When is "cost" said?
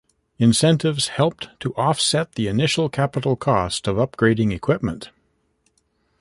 3.35-3.87